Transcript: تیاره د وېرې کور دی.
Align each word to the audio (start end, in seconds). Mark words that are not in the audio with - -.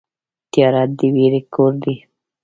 تیاره 0.51 0.83
د 0.97 0.99
وېرې 1.13 1.41
کور 1.53 1.73
دی. 1.83 1.95